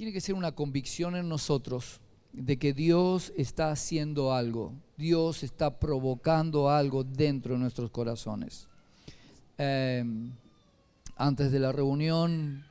[0.00, 2.00] tiene que ser una convicción en nosotros
[2.32, 8.66] de que Dios está haciendo algo, Dios está provocando algo dentro de nuestros corazones.
[9.58, 10.32] Em,
[11.16, 12.64] antes de la reunión,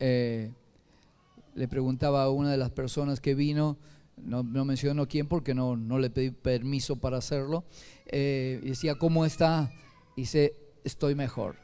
[0.00, 0.50] eh,
[1.54, 3.76] le preguntaba a una de las personas que vino,
[4.16, 7.64] no, menciono quién porque no, no, le pedí permiso para hacerlo,
[8.06, 9.70] eh, decía, ¿cómo está?
[10.16, 10.54] Y dice,
[10.84, 11.56] estoy mejor,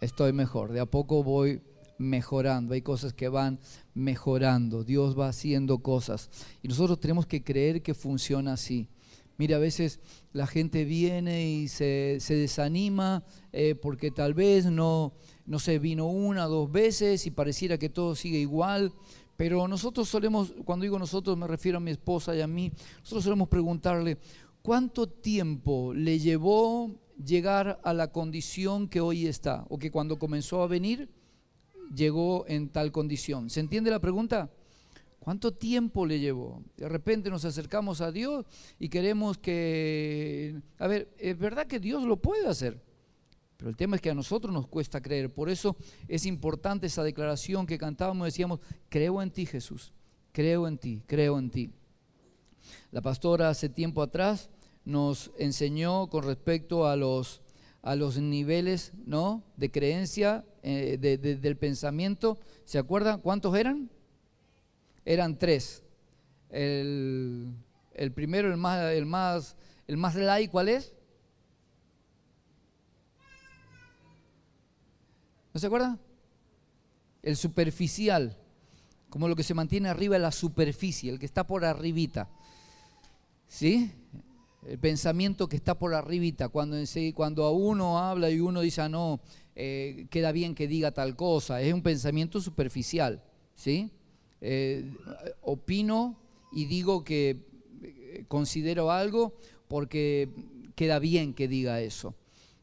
[0.00, 1.60] estoy mejor, de a poco voy
[2.00, 3.60] mejorando, hay cosas que van
[3.94, 6.30] mejorando, Dios va haciendo cosas
[6.62, 8.88] y nosotros tenemos que creer que funciona así.
[9.36, 10.00] Mira, a veces
[10.32, 15.12] la gente viene y se, desanima eh, porque tal vez no,
[15.46, 18.92] no se vino una dos veces y pareciera que todo sigue igual.
[19.36, 23.24] Pero nosotros solemos, cuando digo nosotros me refiero a mi esposa y a mí, nosotros
[23.24, 24.18] solemos preguntarle,
[24.62, 26.90] ¿cuánto tiempo le llevó
[27.24, 29.64] llegar a la condición que hoy está?
[29.70, 31.08] O que cuando comenzó a venir,
[31.94, 33.50] llegó en tal condición.
[33.50, 34.50] ¿Se entiende la pregunta?
[35.18, 36.62] ¿Cuánto tiempo le llevó?
[36.76, 38.46] De repente nos acercamos a Dios
[38.78, 40.60] y queremos que...
[40.78, 42.80] A ver, es verdad que Dios lo puede hacer,
[43.56, 45.32] pero el tema es que a nosotros nos cuesta creer.
[45.32, 45.76] Por eso
[46.08, 49.92] es importante esa declaración que cantábamos, decíamos, creo en ti Jesús,
[50.32, 51.70] creo en ti, creo en ti.
[52.90, 54.48] La pastora hace tiempo atrás
[54.86, 57.42] nos enseñó con respecto a los
[57.82, 59.42] a los niveles ¿no?
[59.56, 62.38] de creencia eh, del pensamiento.
[62.64, 63.90] ¿Se acuerdan cuántos eran?
[65.04, 65.82] Eran tres.
[66.50, 67.54] El,
[68.14, 70.92] primero, el más, el más, el más light, ¿cuál es?
[75.52, 75.98] ¿No se acuerdan?
[77.22, 78.36] El superficial,
[79.08, 82.28] como lo que se mantiene arriba de la superficie, el que está por arribita.
[83.48, 83.92] ¿Sí?
[84.66, 86.76] el pensamiento que está por arribita, cuando,
[87.14, 89.20] cuando a uno habla y uno dice, ah, no,
[89.62, 93.22] eh, queda bien que diga tal cosa, es un pensamiento superficial,
[93.54, 93.90] ¿sí?
[94.40, 94.90] Eh,
[95.42, 96.18] opino
[96.50, 97.44] y digo que
[97.82, 99.34] eh, considero algo
[99.68, 100.30] porque
[100.74, 102.14] queda bien que diga eso.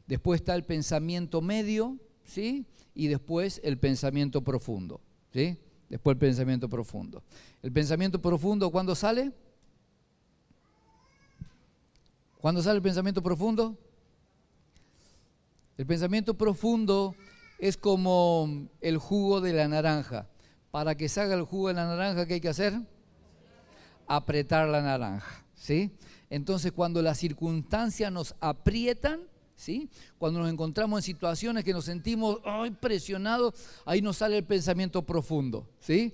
[0.08, 2.66] Después está el pensamiento medio, ¿sí?
[2.96, 5.00] Y después el pensamiento profundo,
[5.32, 5.56] ¿sí?
[5.88, 7.22] Después el pensamiento profundo.
[7.62, 9.30] El pensamiento profundo, ¿cuándo sale?
[12.40, 13.78] ¿Cuándo sale el pensamiento profundo?
[15.78, 17.14] El pensamiento profundo
[17.60, 20.26] es como el jugo de la naranja.
[20.72, 22.80] Para que salga el jugo de la naranja, ¿qué hay que hacer?
[24.08, 25.92] Apretar la naranja, ¿sí?
[26.30, 29.20] Entonces, cuando las circunstancias nos aprietan,
[29.54, 29.88] ¿sí?
[30.18, 32.40] Cuando nos encontramos en situaciones que nos sentimos
[32.80, 36.12] presionados, ahí nos sale el pensamiento profundo, ¿sí?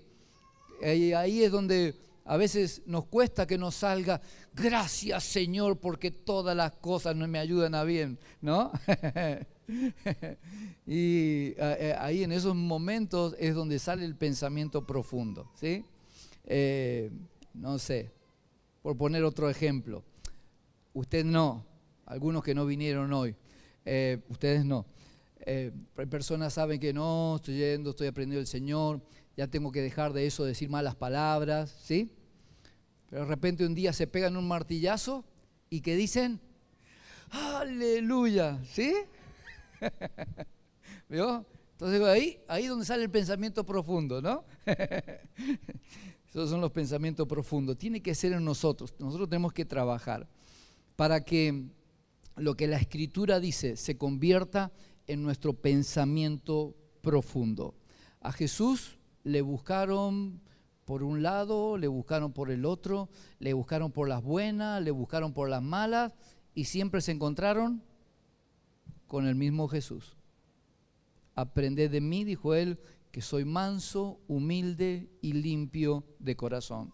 [0.82, 4.20] ahí es donde a veces nos cuesta que nos salga,
[4.52, 8.70] gracias Señor, porque todas las cosas no me ayudan a bien, ¿no?
[10.86, 15.84] y eh, eh, ahí en esos momentos es donde sale el pensamiento profundo, ¿sí?
[16.44, 17.10] Eh,
[17.54, 18.10] no sé,
[18.82, 20.04] por poner otro ejemplo,
[20.92, 21.64] usted no,
[22.06, 23.34] algunos que no vinieron hoy,
[24.28, 24.86] ustedes no.
[26.10, 29.00] personas saben que no, estoy yendo, estoy aprendiendo el Señor,
[29.36, 32.10] ya tengo que dejar de eso, decir malas palabras, ¿sí?
[33.08, 35.24] Pero de repente un día se pegan un martillazo
[35.70, 36.40] y que dicen,
[37.30, 38.94] aleluya, ¿sí?
[41.08, 41.46] ¿Vio?
[41.72, 44.44] Entonces ahí, ahí donde sale el pensamiento profundo, ¿no?
[46.28, 47.78] Esos son los pensamientos profundos.
[47.78, 48.94] Tiene que ser en nosotros.
[48.98, 50.28] Nosotros tenemos que trabajar
[50.96, 51.68] para que
[52.36, 54.72] lo que la escritura dice se convierta
[55.06, 57.74] en nuestro pensamiento profundo.
[58.20, 60.40] A Jesús le buscaron
[60.84, 63.08] por un lado, le buscaron por el otro,
[63.38, 66.14] le buscaron por las buenas, le buscaron por las malas
[66.54, 67.82] y siempre se encontraron
[69.14, 70.16] con el mismo Jesús.
[71.36, 72.80] Aprended de mí, dijo él,
[73.12, 76.92] que soy manso, humilde y limpio de corazón.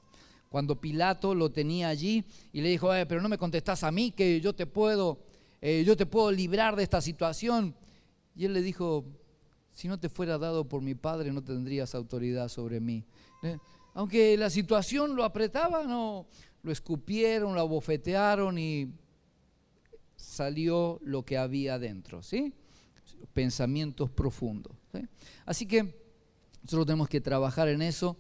[0.51, 2.23] Cuando Pilato lo tenía allí
[2.53, 5.21] y le dijo, eh, pero no me contestás a mí, que yo te puedo,
[5.63, 7.75] eh, yo te puedo librar de esta situación.
[8.37, 9.07] Y él le dijo,
[9.71, 13.03] si no te fuera dado por mi Padre, no tendrías autoridad sobre mí.
[13.43, 13.57] ¿Eh?
[13.95, 16.27] Aunque la situación lo apretaba, no,
[16.63, 18.93] lo escupieron, lo bofetearon y
[20.21, 22.53] salió lo que había dentro, ¿sí?
[23.33, 24.73] Pensamientos profundos.
[25.47, 25.95] Así que
[26.63, 28.17] nosotros tenemos que trabajar en eso.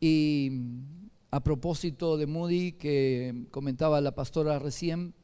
[0.00, 0.50] Y
[1.30, 5.14] a propósito de Moody, que comentaba la pastora recién,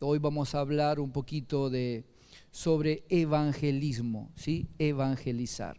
[0.00, 2.04] hoy vamos a hablar un poquito de
[2.50, 4.68] sobre evangelismo, ¿sí?
[4.78, 5.78] Evangelizar.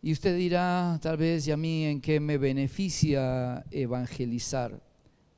[0.00, 4.87] Y usted dirá, tal vez, y a mí, ¿en qué me beneficia evangelizar?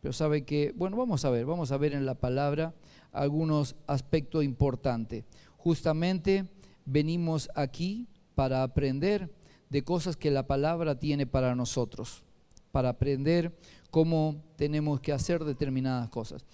[0.01, 2.75] Pero sabe que, bueno, vamos a ver, vamos a ver en la palabra
[3.13, 5.25] algunos aspectos importantes.
[5.57, 6.49] Justamente
[6.85, 9.31] venimos aquí para aprender
[9.69, 12.25] de cosas que la palabra tiene para nosotros,
[12.73, 13.57] para aprender
[13.91, 16.45] cómo tenemos que hacer determinadas cosas.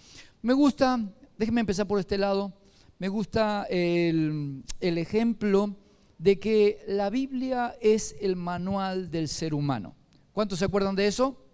[0.43, 0.99] Me gusta,
[1.39, 2.53] déjenme empezar por este lado,
[2.99, 5.77] me gusta el, el ejemplo
[6.19, 9.95] de que la Biblia es el manual del ser humano.
[10.33, 11.46] ¿Cuántos se acuerdan de eso?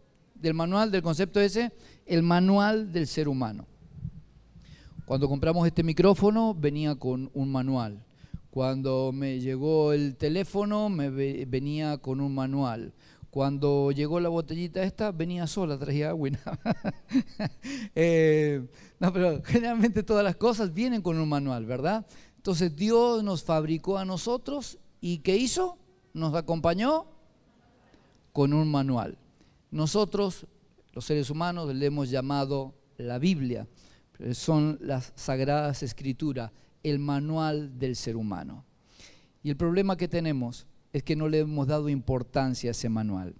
[0.42, 1.72] Del manual, del concepto ese,
[2.04, 3.66] el manual del ser humano.
[5.04, 8.04] Cuando compramos este micrófono venía con un manual.
[8.50, 12.92] Cuando me llegó el teléfono me venía con un manual.
[13.30, 16.28] Cuando llegó la botellita esta, venía sola, traía agua
[17.94, 18.66] eh,
[19.00, 22.04] no, pero generalmente todas las cosas vienen con un manual, ¿verdad?
[22.36, 25.78] Entonces Dios nos fabricó a nosotros y ¿qué hizo?
[26.12, 27.06] Nos acompañó
[28.32, 29.16] con un manual.
[29.72, 30.46] Nosotros,
[30.92, 33.66] los seres humanos, le hemos llamado la Biblia.
[34.32, 36.52] Son las sagradas escrituras,
[36.82, 38.66] el manual del ser humano.
[39.42, 43.34] Y el problema que tenemos es que no le hemos dado importancia a ese manual.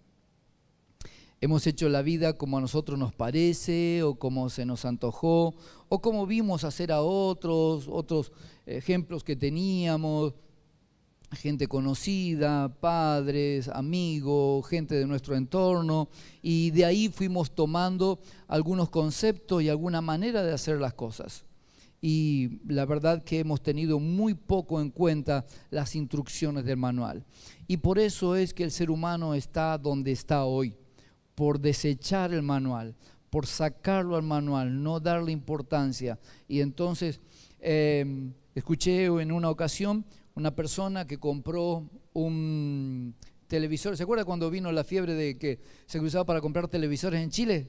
[1.42, 5.54] Hemos hecho la vida como a nosotros nos parece o como se nos antojó
[5.88, 8.32] o como vimos hacer a otros, otros
[8.64, 10.34] ejemplos que teníamos,
[11.32, 16.08] gente conocida, padres, amigos, gente de nuestro entorno,
[16.42, 21.44] y de ahí fuimos tomando algunos conceptos y alguna manera de hacer las cosas.
[22.00, 27.24] Y la verdad que hemos tenido muy poco en cuenta las instrucciones del manual.
[27.68, 30.74] Y por eso es que el ser humano está donde está hoy
[31.36, 32.96] por desechar el manual,
[33.30, 36.18] por sacarlo al manual, no darle importancia.
[36.48, 37.20] Y entonces
[37.60, 43.14] em, escuché en una ocasión una persona que compró un
[43.48, 43.96] televisor.
[43.96, 47.68] ¿Se acuerda cuando vino la fiebre de que se usaba para comprar televisores en Chile?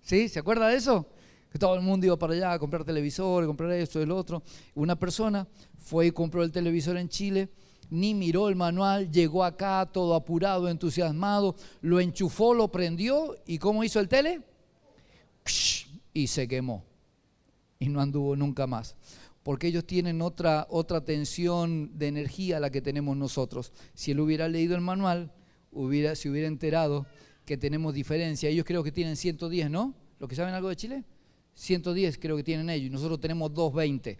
[0.00, 0.28] ¿Sí?
[0.28, 1.08] ¿Se acuerda de eso?
[1.50, 4.42] Que todo el mundo iba para allá a comprar televisores, comprar esto, el otro.
[4.74, 5.46] Una persona
[5.78, 7.48] fue y compró el televisor en Chile
[7.90, 13.84] ni miró el manual, llegó acá todo apurado, entusiasmado, lo enchufó, lo prendió y ¿cómo
[13.84, 14.42] hizo el tele?
[16.12, 16.84] Y se quemó.
[17.78, 18.96] Y no anduvo nunca más.
[19.44, 23.72] Porque ellos tienen otra, otra tensión de energía a la que tenemos nosotros.
[23.94, 25.32] Si él hubiera leído el manual,
[25.70, 27.06] hubiera, se hubiera enterado
[27.44, 28.48] que tenemos diferencia.
[28.48, 29.94] Ellos creo que tienen 110, ¿no?
[30.18, 31.04] ¿Los que saben algo de Chile?
[31.54, 32.86] 110 creo que tienen ellos.
[32.86, 34.18] y Nosotros tenemos 220.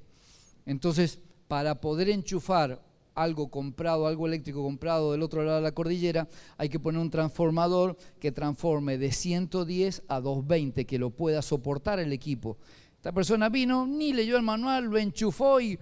[0.66, 1.18] Entonces,
[1.48, 2.82] para poder enchufar
[3.14, 7.10] algo comprado, algo eléctrico comprado del otro lado de la cordillera, hay que poner un
[7.10, 12.58] transformador que transforme de 110 a 220, que lo pueda soportar el equipo.
[13.04, 15.78] Esta persona vino, ni leyó el manual, lo enchufó y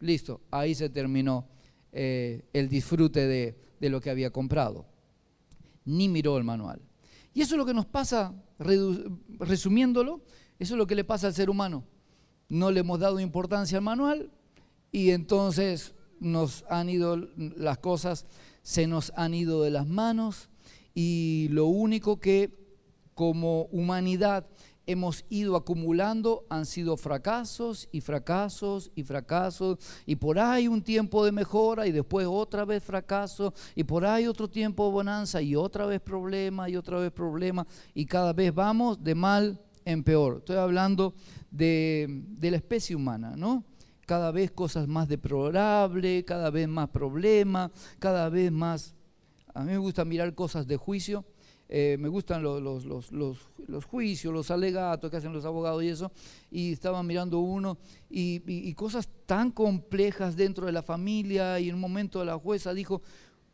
[0.00, 1.48] listo, ahí se terminó
[1.92, 4.84] eh, el disfrute de, de lo que había comprado.
[5.86, 6.82] Ni miró el manual.
[7.32, 10.20] Y eso es lo que nos pasa, resumiéndolo,
[10.58, 11.84] eso es lo que le pasa al ser humano.
[12.50, 14.30] No le hemos dado importancia al manual,
[14.92, 18.26] y entonces nos han ido las cosas,
[18.60, 20.50] se nos han ido de las manos
[20.94, 22.52] y lo único que
[23.14, 24.46] como humanidad
[24.88, 31.24] hemos ido acumulando han sido fracasos y fracasos y fracasos y por ahí un tiempo
[31.24, 35.54] de mejora y después otra vez fracaso y por ahí otro tiempo de bonanza y
[35.54, 40.38] otra vez problema y otra vez problema y cada vez vamos de mal en peor.
[40.38, 41.14] Estoy hablando
[41.50, 43.64] de, de la especie humana, ¿no?
[44.06, 48.94] cada vez cosas más deplorables, cada vez más problemas, cada vez más...
[49.52, 51.26] A mí me gusta mirar cosas de juicio,
[51.70, 56.10] eh, me gustan los, los, juicios, los alegatos que hacen los abogados y eso,
[56.50, 57.76] y estaba mirando uno
[58.08, 63.02] y, cosas tan complejas dentro de la familia y en un momento la jueza dijo,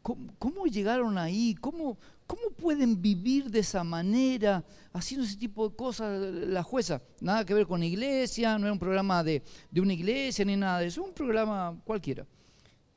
[0.03, 1.57] ¿cómo, llegaron ahí?
[1.61, 7.03] ¿Cómo, ¿Cómo pueden vivir de esa manera, haciendo ese tipo de cosas la jueza?
[7.21, 9.43] Nada que ver con iglesia, no era un programa de,
[9.77, 12.25] una iglesia ni nada de eso, un programa cualquiera.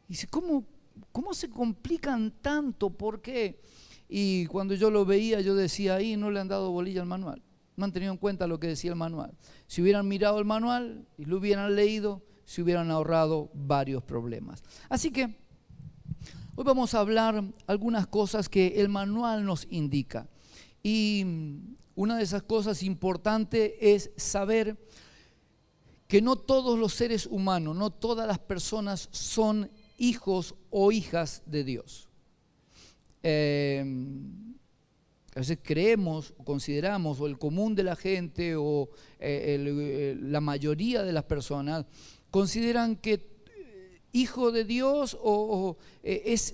[0.08, 0.64] dice, ¿cómo,
[1.12, 2.92] ¿cómo se complican tanto?
[2.92, 3.60] ¿Por qué?
[4.10, 7.42] Y cuando yo lo veía, yo decía, ahí no le han dado bolilla al manual.
[7.76, 9.38] No han tenido en cuenta lo que decía el manual.
[9.68, 14.64] Si hubieran mirado el manual y lo hubieran leído, se hubieran ahorrado varios problemas.
[14.90, 15.38] Así que
[16.60, 20.28] Hoy vamos a hablar algunas cosas que el manual nos indica.
[20.82, 21.24] Y
[21.94, 24.76] una de esas cosas importantes es saber
[26.08, 31.64] que no todos los seres humanos, no todas las personas son hijos o hijas de
[31.64, 32.07] Dios.
[33.30, 34.56] Em,
[35.36, 38.88] a veces creemos, consideramos, o el común de la gente, o
[39.20, 41.86] eh, eh, la mayoría de las personas,
[42.32, 43.28] consideran que
[44.14, 46.54] hijo de Dios o, eh, es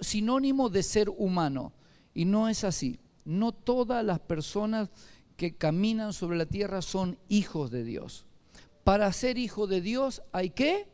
[0.00, 1.72] sinónimo de ser humano.
[2.12, 2.98] Y no es así.
[3.24, 4.90] No todas las personas
[5.36, 8.26] que caminan sobre la tierra son hijos de Dios.
[8.82, 10.88] Para ser hijo de Dios hay que,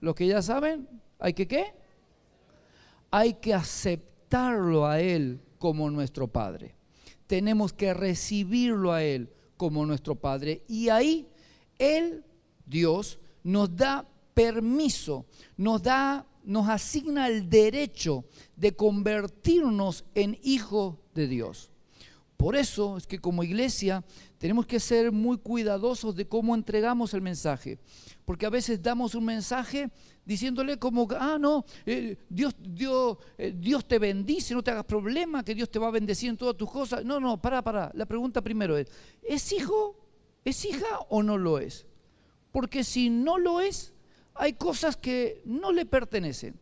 [0.00, 0.86] lo que ya saben,
[1.18, 1.81] hay que qué?
[3.12, 6.74] Hay que aceptarlo a Él como nuestro Padre.
[7.28, 10.64] Tenemos que recibirlo a Él como nuestro Padre.
[10.66, 11.28] Y ahí
[11.78, 12.24] Él,
[12.66, 15.26] Dios, nos da permiso,
[15.56, 18.24] nos da, nos asigna el derecho
[18.56, 21.70] de convertirnos en hijos de Dios.
[22.36, 24.04] Por eso es que como iglesia
[24.38, 27.78] tenemos que ser muy cuidadosos de cómo entregamos el mensaje,
[28.24, 29.90] porque a veces damos un mensaje
[30.24, 35.44] diciéndole como, ah, no, eh, Dios, Dios, eh, Dios te bendice, no te hagas problema,
[35.44, 37.04] que Dios te va a bendecir en todas tus cosas.
[37.04, 37.90] No, no, para, para.
[37.94, 38.88] La pregunta primero es,
[39.22, 39.96] ¿es hijo?
[40.44, 41.86] ¿Es hija o no lo es?
[42.50, 43.94] Porque si no lo es,
[44.34, 46.58] hay cosas que no le pertenecen.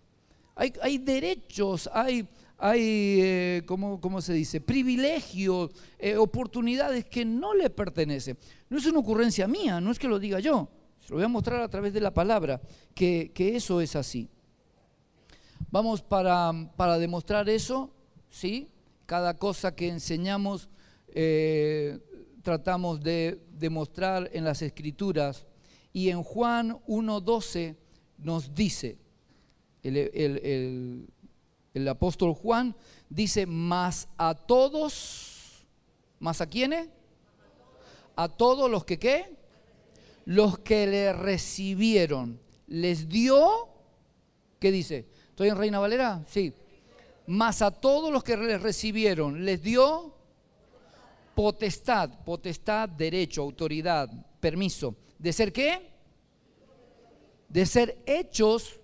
[0.54, 2.28] Hay, hay derechos, hay
[2.60, 8.36] hay, eh, ¿cómo, se dice?, privilegios, eh, oportunidades que no le pertenecen.
[8.68, 10.68] No es una ocurrencia mía, no es que lo diga yo,
[11.00, 12.60] se lo voy a mostrar a través de la palabra,
[12.94, 14.28] que, eso es así.
[15.70, 16.52] Vamos para,
[16.98, 17.90] demostrar eso,
[18.28, 18.68] ¿sí?
[19.06, 20.68] Cada cosa que enseñamos
[21.08, 21.98] eh,
[22.42, 25.46] tratamos de demostrar en las escrituras.
[25.92, 27.76] Y en Juan 1.12
[28.18, 28.98] nos dice,
[29.82, 31.08] el
[31.88, 32.74] apóstol Juan
[33.08, 35.66] dice, más a todos,
[36.18, 36.88] más a quiénes?
[38.16, 39.36] A todos los que qué?
[40.24, 42.40] Los que le recibieron.
[42.66, 43.68] Les dio,
[44.58, 45.06] ¿qué dice?
[45.28, 46.24] ¿Estoy en Reina Valera?
[46.28, 46.52] Sí.
[47.26, 50.14] Más a todos los que le recibieron, les dio
[51.34, 54.10] potestad, potestad, derecho, autoridad,
[54.40, 54.96] permiso.
[55.18, 55.90] ¿De ser qué?
[57.48, 58.79] De ser hechos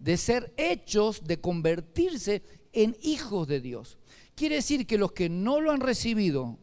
[0.00, 2.42] de ser hechos, de convertirse
[2.72, 3.98] en hijos de Dios.
[4.34, 6.58] Quiere decir que los que no lo han recibido,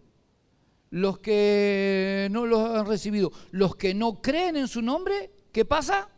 [0.90, 6.10] los que no lo han recibido, los que no creen en su nombre, ¿qué pasa?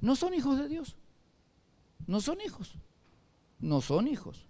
[0.00, 0.96] No son hijos de Dios.
[2.06, 2.74] No son hijos.
[3.60, 4.46] No son hijos.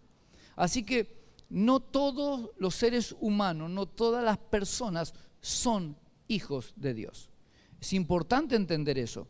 [0.56, 5.96] Así que no todos los seres humanos, no todas las personas son
[6.28, 7.28] hijos de Dios.
[7.80, 9.26] Es importante entender eso.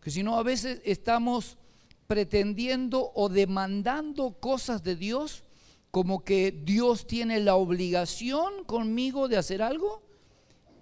[0.00, 1.58] Que si no, a veces estamos
[2.06, 5.44] pretendiendo o demandando cosas de Dios
[5.90, 10.02] como que Dios tiene la obligación conmigo de hacer algo.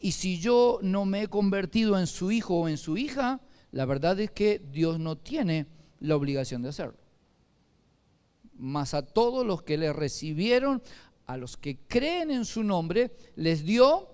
[0.00, 3.40] Y si yo no me he convertido en su hijo o en su hija,
[3.72, 5.66] la verdad es que Dios no tiene
[6.00, 6.98] la obligación de hacerlo.
[8.54, 10.82] Mas a todos los que le recibieron,
[11.26, 14.08] a los que creen en su nombre, les dio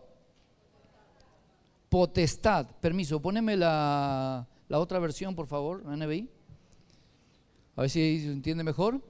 [1.88, 2.66] potestad.
[2.80, 6.28] Permiso, poneme la, la otra versión, por favor, NBI.
[7.76, 9.00] A ver si se entiende mejor.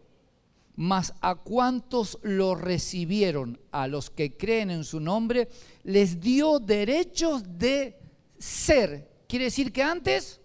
[0.76, 5.48] Mas a cuantos lo recibieron, a los que creen en su nombre,
[5.84, 7.96] les dio derechos de
[8.38, 9.08] ser.
[9.28, 10.40] Quiere decir que antes,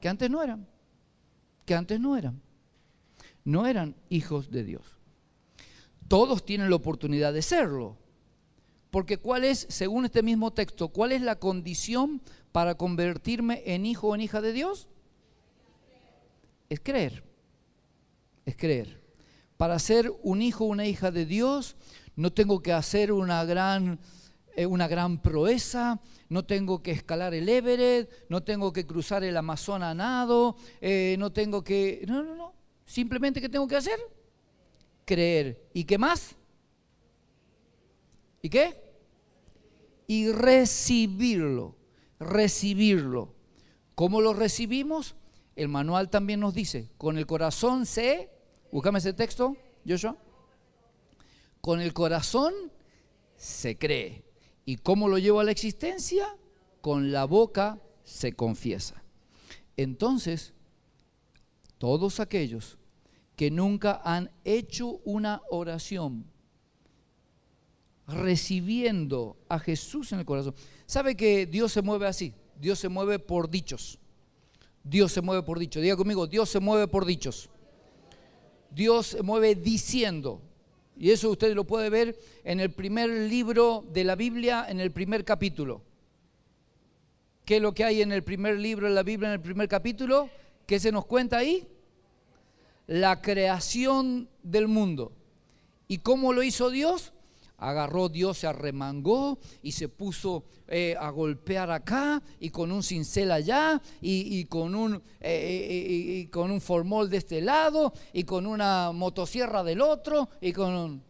[0.00, 0.68] que antes no eran,
[1.66, 2.40] que antes no eran,
[3.44, 4.86] no eran hijos de Dios.
[6.06, 7.96] Todos tienen la oportunidad de serlo.
[8.92, 12.20] Porque cuál es, según este mismo texto, cuál es la condición
[12.52, 14.86] para convertirme en hijo o en hija de Dios?
[16.68, 17.24] Es creer.
[18.44, 19.02] Es creer.
[19.56, 21.74] Para ser un hijo o una hija de Dios,
[22.16, 23.98] no tengo que hacer una gran,
[24.56, 29.38] eh, una gran proeza, no tengo que escalar el Everest, no tengo que cruzar el
[29.38, 32.04] Amazonas nado, eh, no tengo que...
[32.06, 32.52] No, no, no.
[32.84, 33.98] Simplemente, ¿qué tengo que hacer?
[35.06, 35.66] Creer.
[35.72, 36.36] ¿Y qué más?
[38.42, 38.76] ¿Y qué?
[40.06, 41.76] Y recibirlo
[42.22, 43.34] recibirlo.
[43.94, 45.14] ¿Cómo lo recibimos?
[45.54, 48.30] El manual también nos dice, con el corazón se,
[48.70, 49.56] búscame ese texto,
[49.86, 50.16] Joshua.
[51.60, 52.54] Con el corazón
[53.36, 54.24] se cree.
[54.64, 56.36] ¿Y cómo lo llevo a la existencia?
[56.80, 59.02] Con la boca se confiesa.
[59.76, 60.54] Entonces,
[61.78, 62.78] todos aquellos
[63.36, 66.31] que nunca han hecho una oración
[68.06, 70.54] recibiendo a Jesús en el corazón.
[70.86, 72.34] ¿Sabe que Dios se mueve así?
[72.60, 73.98] Dios se mueve por dichos.
[74.84, 75.82] Dios se mueve por dichos.
[75.82, 77.48] Diga conmigo, Dios se mueve por dichos.
[78.70, 80.40] Dios se mueve diciendo.
[80.96, 84.90] Y eso usted lo puede ver en el primer libro de la Biblia, en el
[84.90, 85.82] primer capítulo.
[87.44, 89.68] ¿Qué es lo que hay en el primer libro de la Biblia, en el primer
[89.68, 90.30] capítulo?
[90.66, 91.66] ¿Qué se nos cuenta ahí?
[92.86, 95.12] La creación del mundo.
[95.88, 97.12] ¿Y cómo lo hizo Dios?
[97.62, 103.30] Agarró Dios, se arremangó y se puso eh, a golpear acá y con un cincel
[103.30, 108.90] allá y, con, un, eh, y, con un formol de este lado y con una
[108.92, 111.02] motosierra del otro y con un...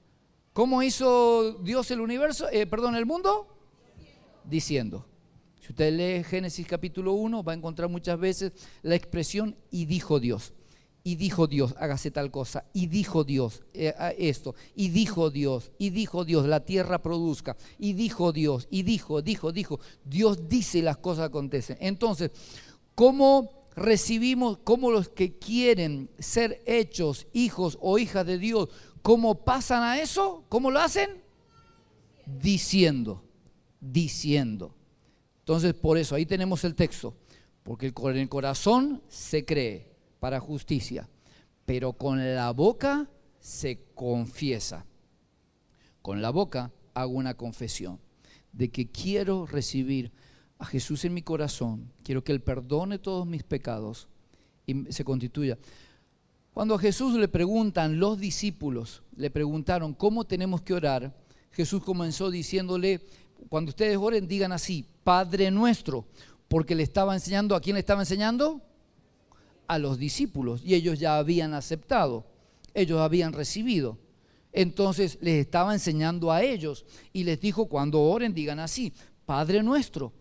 [0.52, 3.48] ¿Cómo hizo Dios el universo, eh, perdón, el mundo?
[4.44, 5.06] Diciendo.
[5.62, 10.20] Si usted lee Génesis capítulo 1 va a encontrar muchas veces la expresión y dijo
[10.20, 10.52] Dios.
[11.04, 15.90] Y dijo Dios, hágase tal cosa, y dijo Dios eh, esto, y dijo Dios, y
[15.90, 20.82] dijo Dios, la tierra produzca, y dijo Dios, y dijo, dijo, dijo, Dios dice y
[20.82, 21.76] las cosas acontecen.
[21.80, 22.30] Entonces,
[22.94, 28.68] ¿cómo recibimos, cómo los que quieren ser hechos hijos o hijas de Dios,
[29.02, 30.44] cómo pasan a eso?
[30.48, 31.10] ¿Cómo lo hacen?
[32.26, 33.24] Diciendo,
[33.80, 34.74] diciendo.
[35.40, 37.16] Entonces, por eso, ahí tenemos el texto,
[37.64, 39.91] porque en el corazón se cree
[40.22, 41.08] para justicia,
[41.64, 43.10] pero con la boca
[43.40, 44.86] se confiesa.
[46.00, 47.98] Con la boca hago una confesión
[48.52, 50.12] de que quiero recibir
[50.60, 54.06] a Jesús en mi corazón, quiero que Él perdone todos mis pecados
[54.64, 55.58] y se constituya.
[56.54, 61.16] Cuando a Jesús le preguntan los discípulos, le preguntaron cómo tenemos que orar,
[61.50, 63.00] Jesús comenzó diciéndole,
[63.48, 66.06] cuando ustedes oren, digan así, Padre nuestro,
[66.46, 68.62] porque le estaba enseñando, ¿a quién le estaba enseñando?
[69.66, 72.24] A los discípulos y ellos ya habían aceptado,
[72.74, 73.98] ellos habían recibido.
[74.52, 78.92] Entonces les estaba enseñando a ellos y les dijo, cuando oren, digan así,
[79.24, 80.12] Padre nuestro.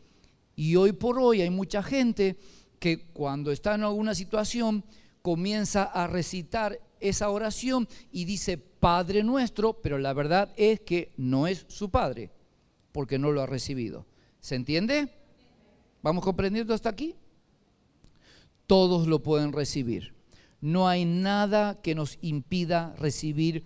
[0.56, 2.38] Y hoy por hoy hay mucha gente
[2.80, 4.84] que cuando está en alguna situación
[5.22, 11.48] comienza a recitar esa oración y dice Padre nuestro, pero la verdad es que no
[11.48, 12.32] es su Padre,
[12.92, 14.06] porque no lo ha recibido.
[14.40, 15.10] ¿Se entiende?
[16.02, 17.16] ¿Vamos comprendiendo hasta aquí?
[18.72, 20.13] Todos lo pueden recibir.
[20.62, 23.66] No hay nada que nos impida recibir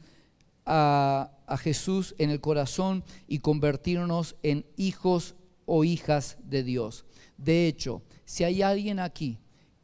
[0.66, 5.36] a, Jesús en el corazón y convertirnos en hijos
[5.68, 7.06] o hijas de Dios.
[7.38, 9.38] De hecho, si hay alguien aquí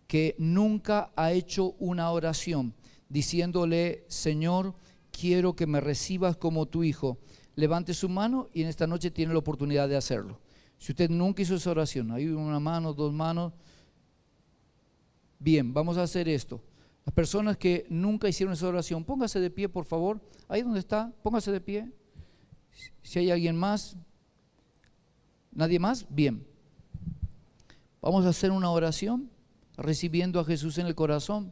[0.08, 2.74] que nunca ha hecho una oración
[3.08, 4.74] diciéndole, Señor,
[5.12, 7.20] quiero que me recibas como tu hijo,
[7.54, 10.40] levante su mano y en esta noche tiene la oportunidad de hacerlo.
[10.80, 13.54] Si usted nunca hizo esa oración, hay una mano, dos manos,
[15.44, 16.62] Bien, vamos a hacer esto.
[17.04, 20.22] Las personas que nunca hicieron esa oración, póngase de pie, por favor.
[20.48, 21.92] Ahí donde está, póngase de pie.
[23.01, 23.98] Si hay alguien más,
[25.51, 26.06] ¿nadie más?
[26.12, 26.46] Bien.
[28.04, 29.32] Vamos a hacer una oración
[29.77, 31.51] recibiendo a Jesús en el corazón.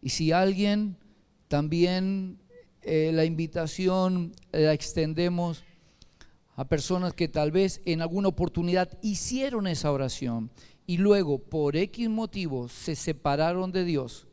[0.00, 0.96] Y si alguien
[1.48, 2.40] también
[2.80, 5.64] eh, la invitación la extendemos
[6.56, 10.50] a personas que tal vez en alguna oportunidad hicieron esa oración
[10.86, 14.26] y luego por X motivos se separaron de Dios,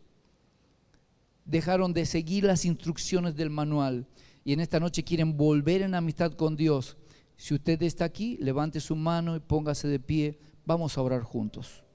[1.46, 4.08] dejaron de seguir las instrucciones del manual
[4.44, 6.98] y en esta noche quieren volver en amistad con Dios,
[7.40, 11.86] si usted está aquí, levante su mano y póngase de pie, vamos a orar juntos.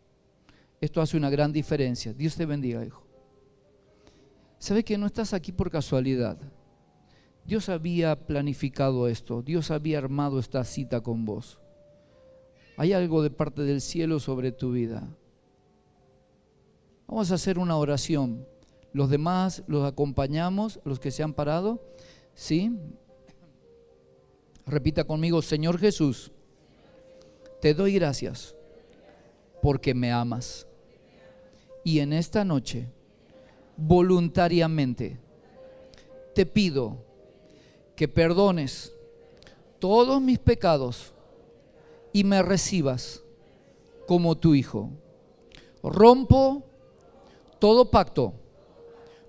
[0.80, 2.14] Esto hace una gran diferencia.
[2.14, 3.06] Dios te bendiga, hijo.
[4.58, 6.38] ¿Sabe que no estás aquí por casualidad?
[7.44, 11.60] Dios había planificado esto, Dios había armado esta cita con vos.
[12.76, 15.08] Hay algo de parte del cielo sobre tu vida.
[17.06, 18.46] Vamos a hacer una oración.
[18.92, 21.80] Los demás los acompañamos, los que se han parado.
[22.34, 22.76] ¿Sí?
[24.66, 26.32] Repita conmigo, Señor Jesús,
[27.60, 28.56] te doy gracias
[29.62, 30.66] porque me amas.
[31.84, 32.88] Y en esta noche,
[33.76, 35.18] voluntariamente,
[36.34, 36.98] te pido
[37.94, 38.92] que perdones
[39.78, 41.13] todos mis pecados
[42.14, 43.22] y me recibas
[44.06, 44.88] como tu hijo.
[45.82, 46.62] Rompo
[47.58, 48.32] todo pacto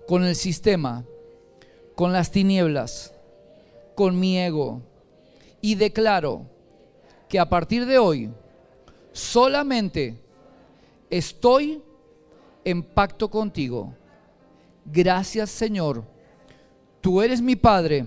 [0.06, 1.04] con el sistema,
[1.96, 3.12] con las tinieblas,
[3.96, 4.82] con mi ego
[5.60, 6.46] y declaro
[7.28, 8.30] que a partir de hoy
[9.12, 10.16] solamente
[11.10, 11.82] estoy
[12.64, 13.92] en pacto contigo.
[14.84, 16.04] Gracias Señor,
[17.00, 18.06] tú eres mi Padre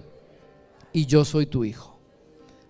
[0.94, 1.89] y yo soy tu Hijo.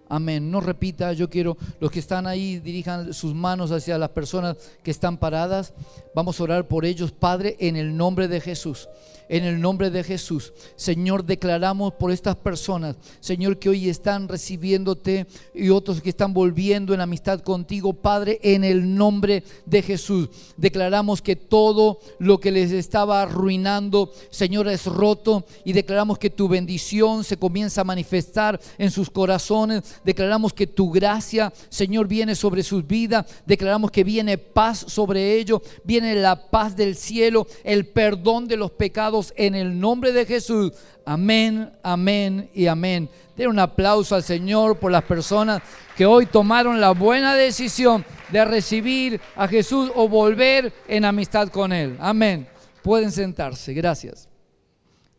[0.09, 0.49] Amén.
[0.49, 4.91] No repita, yo quiero, los que están ahí dirijan sus manos hacia las personas que
[4.91, 5.73] están paradas.
[6.15, 8.89] Vamos a orar por ellos, Padre, en el nombre de Jesús
[9.29, 10.51] en el nombre de Jesús.
[10.75, 16.93] Señor, declaramos por estas personas, Señor, que hoy están recibiéndote y otros que están volviendo
[16.93, 20.29] en amistad contigo, Padre, en el nombre de Jesús.
[20.57, 26.47] Declaramos que todo lo que les estaba arruinando, Señor, es roto y declaramos que tu
[26.47, 29.83] bendición se comienza a manifestar en sus corazones.
[30.03, 33.25] Declaramos que tu gracia, Señor, viene sobre sus vidas.
[33.45, 38.71] Declaramos que viene paz sobre ellos, viene la paz del cielo, el perdón de los
[38.71, 40.73] pecados en el nombre de Jesús.
[41.05, 43.09] Amén, amén y amén.
[43.35, 45.61] Den un aplauso al Señor por las personas
[45.95, 51.73] que hoy tomaron la buena decisión de recibir a Jesús o volver en amistad con
[51.73, 51.97] Él.
[51.99, 52.47] Amén.
[52.83, 53.73] Pueden sentarse.
[53.73, 54.29] Gracias.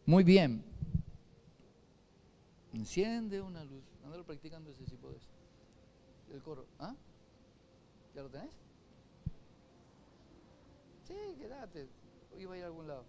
[0.06, 0.64] Muy bien.
[2.72, 3.84] Enciende una luz.
[4.04, 5.18] Andalo practicando ese tipo de
[6.34, 6.66] El coro.
[6.78, 6.94] ¿Ah?
[8.14, 8.50] ¿Ya lo tenés?
[11.06, 11.88] Sí, quédate.
[12.36, 13.04] Hoy va a ir a algún lado.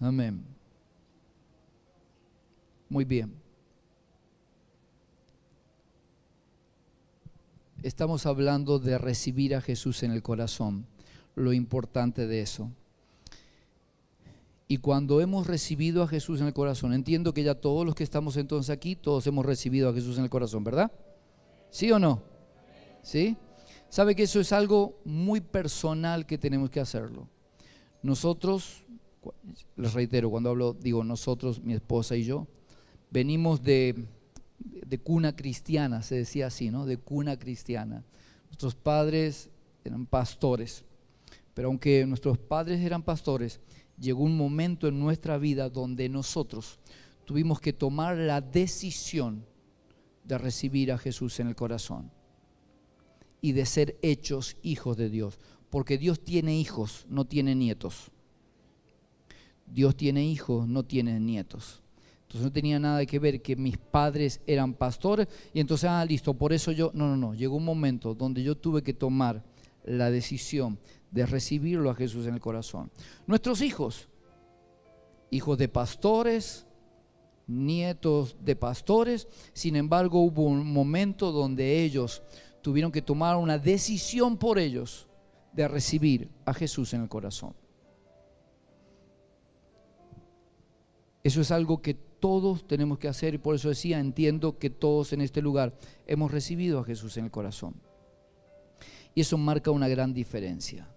[0.00, 0.42] Amén.
[2.88, 3.34] Muy bien.
[7.82, 10.86] Estamos hablando de recibir a Jesús en el corazón,
[11.34, 12.70] lo importante de eso.
[14.68, 18.04] Y cuando hemos recibido a Jesús en el corazón, entiendo que ya todos los que
[18.04, 20.92] estamos entonces aquí, todos hemos recibido a Jesús en el corazón, ¿verdad?
[21.70, 22.22] ¿Sí o no?
[23.02, 23.36] ¿Sí?
[23.88, 27.28] Sabe que eso es algo muy personal que tenemos que hacerlo.
[28.02, 28.84] Nosotros,
[29.76, 32.46] les reitero, cuando hablo, digo nosotros, mi esposa y yo,
[33.10, 34.06] venimos de,
[34.58, 36.86] de cuna cristiana, se decía así, ¿no?
[36.86, 38.04] De cuna cristiana.
[38.46, 39.50] Nuestros padres
[39.84, 40.84] eran pastores,
[41.54, 43.60] pero aunque nuestros padres eran pastores,
[43.98, 46.78] llegó un momento en nuestra vida donde nosotros
[47.24, 49.44] tuvimos que tomar la decisión
[50.24, 52.10] de recibir a Jesús en el corazón
[53.40, 55.38] y de ser hechos hijos de Dios.
[55.70, 58.10] Porque Dios tiene hijos, no tiene nietos.
[59.72, 61.82] Dios tiene hijos, no tiene nietos.
[62.22, 66.34] Entonces no tenía nada que ver que mis padres eran pastores y entonces, ah, listo,
[66.34, 69.42] por eso yo, no, no, no, llegó un momento donde yo tuve que tomar
[69.84, 70.78] la decisión
[71.10, 72.90] de recibirlo a Jesús en el corazón.
[73.26, 74.08] Nuestros hijos,
[75.30, 76.66] hijos de pastores,
[77.48, 82.22] nietos de pastores, sin embargo hubo un momento donde ellos
[82.62, 85.08] tuvieron que tomar una decisión por ellos
[85.52, 87.54] de recibir a Jesús en el corazón.
[91.22, 95.12] Eso es algo que todos tenemos que hacer y por eso decía, entiendo que todos
[95.12, 95.74] en este lugar
[96.06, 97.74] hemos recibido a Jesús en el corazón.
[99.14, 100.88] Y eso marca una gran diferencia.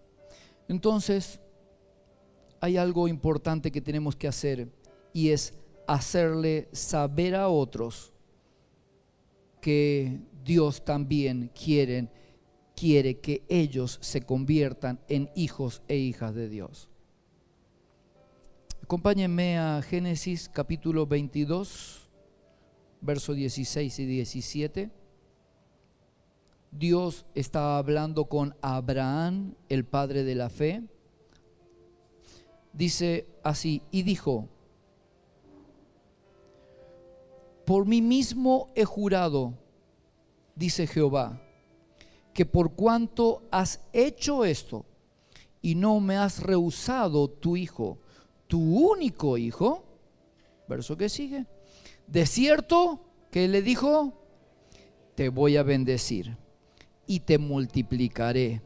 [0.68, 1.40] Entonces,
[2.62, 4.70] hay algo importante que tenemos que hacer
[5.12, 5.54] y es
[5.88, 8.14] hacerle saber a otros
[9.60, 12.10] que Dios también quiere,
[12.76, 16.90] quiere que ellos se conviertan en hijos e hijas de Dios.
[18.94, 22.08] Acompáñenme a Génesis capítulo 22,
[23.02, 24.92] versos 16 y 17.
[26.70, 30.84] Dios estaba hablando con Abraham, el padre de la fe.
[32.72, 34.48] Dice así, y dijo,
[37.66, 39.56] por mí mismo he jurado,
[40.56, 41.42] dice Jehová,
[42.32, 44.86] que por cuanto has hecho esto
[45.64, 47.98] y no me has rehusado tu hijo,
[48.54, 49.84] tu único hijo,
[50.68, 51.48] verso que sigue,
[52.06, 54.14] de cierto que le dijo,
[55.16, 56.38] te voy a bendecir
[57.08, 58.62] y te multiplicaré.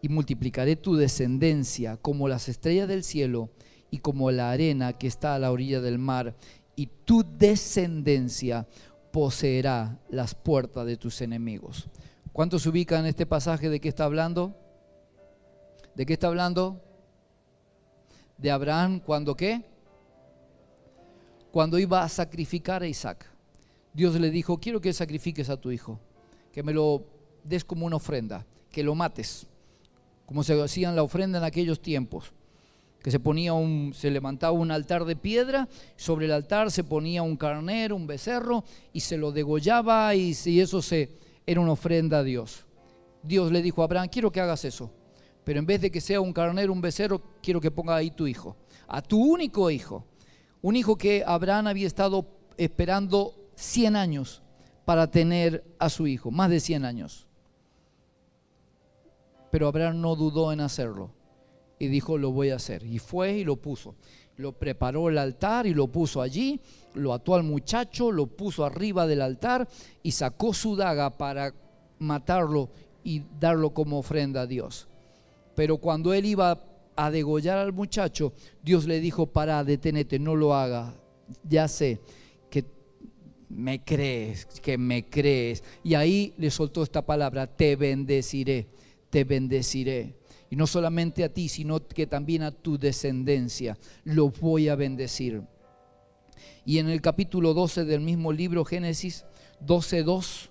[0.00, 3.50] Y multiplicaré tu descendencia como las estrellas del cielo
[3.88, 6.34] y como la arena que está a la orilla del mar.
[6.74, 8.66] Y tu descendencia
[9.12, 11.88] poseerá las puertas de tus enemigos.
[12.32, 14.56] ¿Cuántos ubican este pasaje de qué está hablando?
[15.94, 16.82] ¿De qué está hablando?
[18.42, 19.62] De Abraham cuando qué?
[21.52, 23.24] Cuando iba a sacrificar a Isaac.
[23.94, 26.00] Dios le dijo, quiero que sacrifiques a tu hijo,
[26.52, 27.04] que me lo
[27.44, 29.46] des como una ofrenda, que lo mates,
[30.26, 32.32] como se hacían la ofrenda en aquellos tiempos,
[33.00, 37.22] que se ponía un, se levantaba un altar de piedra, sobre el altar se ponía
[37.22, 41.10] un carnero, un becerro, y se lo degollaba y, eso se,
[41.46, 42.64] era una ofrenda a Dios.
[43.22, 44.90] Dios le dijo a Abraham, quiero que hagas eso,
[45.44, 48.26] pero en vez de que sea un carnero, un becerro, quiero que ponga ahí tu
[48.26, 50.04] hijo, a tu único hijo,
[50.60, 52.26] un hijo que Abraham había estado
[52.56, 54.42] esperando 100 años
[54.84, 57.26] para tener a su hijo, más de 100 años.
[59.50, 61.10] Pero Abraham no dudó en hacerlo
[61.78, 62.84] y dijo, lo voy a hacer.
[62.86, 63.96] Y fue y lo puso.
[64.36, 66.60] Lo preparó el altar y lo puso allí,
[66.94, 69.68] lo ató al muchacho, lo puso arriba del altar
[70.02, 71.52] y sacó su daga para
[71.98, 72.70] matarlo
[73.04, 74.88] y darlo como ofrenda a Dios.
[75.54, 76.64] Pero cuando él iba
[76.96, 80.94] a degollar al muchacho, Dios le dijo, para, detenete, no lo haga.
[81.48, 82.00] Ya sé
[82.50, 82.64] que
[83.48, 85.62] me crees, que me crees.
[85.82, 88.68] Y ahí le soltó esta palabra, te bendeciré
[89.12, 90.16] te bendeciré.
[90.48, 95.42] Y no solamente a ti, sino que también a tu descendencia lo voy a bendecir.
[96.64, 99.26] Y en el capítulo 12 del mismo libro Génesis
[99.64, 100.48] 12.2,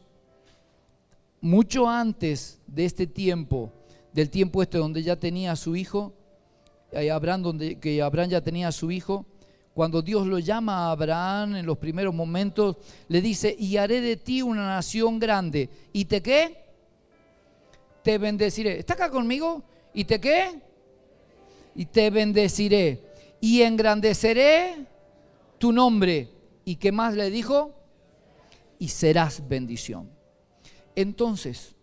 [1.42, 3.74] mucho antes de este tiempo,
[4.13, 6.13] del tiempo este donde ya tenía a su hijo,
[6.91, 9.26] eh, Abraham, donde, que Abraham ya tenía a su hijo,
[9.74, 12.76] cuando Dios lo llama a Abraham en los primeros momentos,
[13.08, 15.69] le dice, y haré de ti una nación grande.
[15.93, 16.62] ¿Y te qué?
[18.04, 18.80] te bendeciré.
[18.80, 19.63] ¿Está acá conmigo?
[19.93, 20.60] ¿Y te qué?
[21.76, 23.02] Y te bendeciré.
[23.39, 24.86] Y engrandeceré
[25.58, 26.30] tu nombre.
[26.65, 27.74] ¿Y qué más le dijo?
[28.80, 30.10] Y serás bendición.
[30.95, 31.76] Entonces,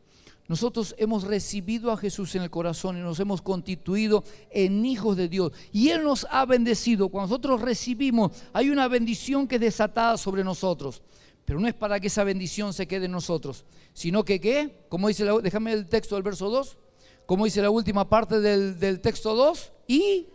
[0.49, 5.29] nosotros hemos recibido a Jesús en el corazón y nos hemos constituido en hijos de
[5.29, 5.53] Dios.
[5.73, 7.11] Y Él nos ha bendecido.
[7.11, 11.03] Cuando nosotros recibimos, hay una bendición que es desatada sobre nosotros.
[11.45, 14.87] Pero no es para que esa bendición se quede en nosotros, sino que, ¿qué?
[14.89, 16.79] Como dice, la, déjame el texto del verso 2,
[17.27, 20.29] como dice la última parte del, del texto 2, y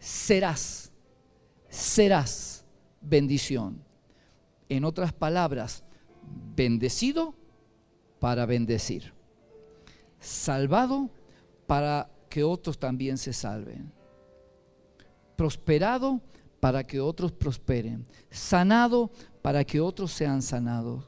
[0.00, 0.90] serás,
[1.68, 2.64] serás
[3.00, 3.80] bendición.
[4.68, 5.84] En otras palabras,
[6.56, 7.37] bendecido
[8.18, 9.12] para bendecir,
[10.20, 11.10] salvado
[11.66, 13.92] para que otros también se salven,
[15.36, 16.20] prosperado
[16.60, 19.10] para que otros prosperen, sanado
[19.42, 21.04] para que otros sean sanados.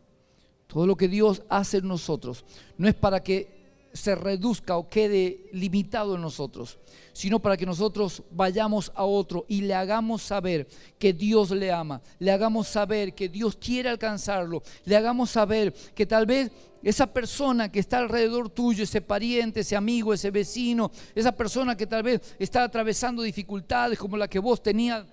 [0.66, 2.44] Todo lo que Dios hace en nosotros
[2.78, 3.59] no es para que
[3.92, 6.78] se reduzca o quede limitado en nosotros,
[7.12, 12.00] sino para que nosotros vayamos a otro y le hagamos saber que Dios le ama,
[12.18, 16.50] le hagamos saber que Dios quiere alcanzarlo, le hagamos saber que tal vez
[16.82, 21.86] esa persona que está alrededor tuyo, ese pariente, ese amigo, ese vecino, esa persona que
[21.86, 25.04] tal vez está atravesando dificultades como la que vos tenías,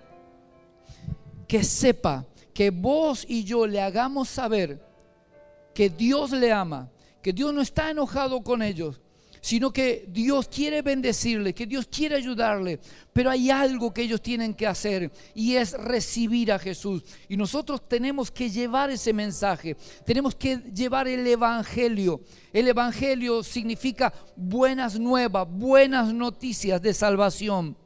[1.46, 4.80] que sepa que vos y yo le hagamos saber
[5.74, 6.90] que Dios le ama,
[7.22, 9.00] que Dios no está enojado con ellos,
[9.40, 12.80] sino que Dios quiere bendecirle, que Dios quiere ayudarle,
[13.12, 17.04] pero hay algo que ellos tienen que hacer y es recibir a Jesús.
[17.28, 22.20] Y nosotros tenemos que llevar ese mensaje, tenemos que llevar el Evangelio.
[22.52, 27.76] El Evangelio significa buenas nuevas, buenas noticias de salvación.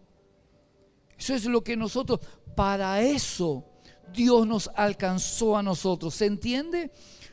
[1.19, 2.21] Eso es lo que nosotros,
[2.57, 3.65] para eso
[4.13, 6.91] Dios nos alcanzó a nosotros, ¿se entiende?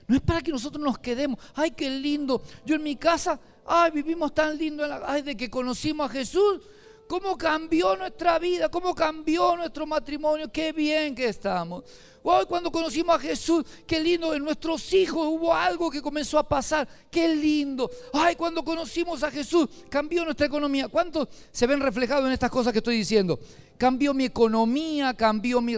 [0.09, 1.39] No es para que nosotros nos quedemos.
[1.53, 2.41] Ay, qué lindo.
[2.65, 4.83] Yo en mi casa, ay, vivimos tan lindo.
[5.05, 6.61] Ay, de que conocimos a Jesús.
[7.07, 8.69] ¿Cómo cambió nuestra vida?
[8.69, 10.51] ¿Cómo cambió nuestro matrimonio?
[10.51, 11.83] Qué bien que estamos.
[12.21, 16.47] Hoy cuando conocimos a Jesús, qué lindo, en nuestros hijos hubo algo que comenzó a
[16.47, 17.89] pasar, qué lindo.
[18.13, 20.89] Ay, cuando conocimos a Jesús, cambió nuestra economía.
[20.89, 23.39] ¿Cuántos se ven reflejados en estas cosas que estoy diciendo?
[23.77, 25.77] Cambió mi economía, cambió mi,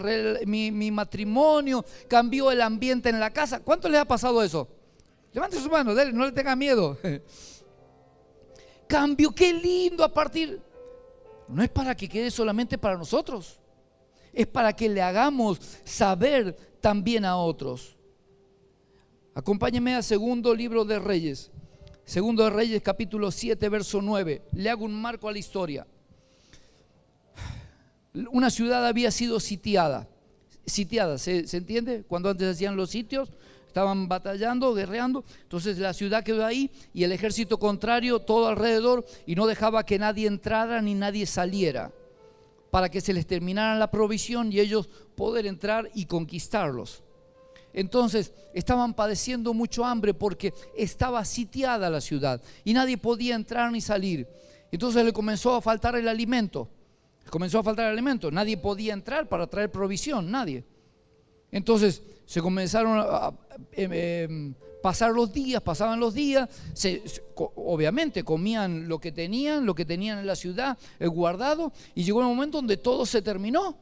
[0.72, 3.60] mi, matrimonio, cambió el ambiente en la casa.
[3.60, 4.68] ¿Cuánto les ha pasado eso?
[5.34, 6.98] Levante su mano, no le tenga miedo.
[8.88, 10.60] Cambio, qué lindo a partir.
[11.48, 13.61] No es para que quede solamente para nosotros
[14.34, 17.96] es para que le hagamos saber también a otros.
[19.34, 21.52] Acompáñeme al segundo libro de Reyes,
[22.06, 24.42] segundo de Reyes capítulo 7, verso 9.
[24.54, 25.88] Le hago un marco a la historia.
[28.32, 30.08] Una ciudad había sido sitiada,
[30.66, 32.04] sitiada, ¿se, ¿se entiende?
[32.04, 33.30] Cuando antes hacían los sitios,
[33.68, 39.36] estaban batallando, guerreando, entonces la ciudad quedó ahí y el ejército contrario todo alrededor y
[39.36, 41.94] no dejaba que nadie entrara ni nadie saliera
[42.72, 47.04] para que se les terminara la provisión y ellos poder entrar y conquistarlos.
[47.74, 53.82] Entonces estaban padeciendo mucho hambre porque estaba sitiada la ciudad y nadie podía entrar ni
[53.82, 54.28] salir.
[54.72, 56.70] Entonces le comenzó a faltar el alimento.
[57.30, 58.32] Comenzó a faltar el alimento.
[58.32, 60.64] Nadie podía entrar para traer provisión, nadie.
[61.52, 63.34] Entonces se comenzaron a,
[63.74, 66.50] em, em, pasar los días, pasaban los días,
[67.36, 72.20] obviamente comían lo que tenían, lo que tenían en la ciudad, el guardado, y llegó
[72.20, 73.78] un momento donde todo se terminó.